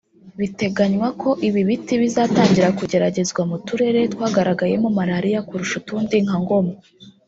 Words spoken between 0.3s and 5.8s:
Biteganywa ko ibi biti bizatangira kugeragerezwa mu turere twagaragayemo malaria kurusha